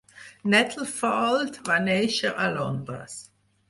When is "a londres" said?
2.49-3.25